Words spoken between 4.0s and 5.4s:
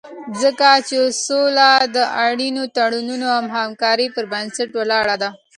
پر بنسټ ولاړه ده.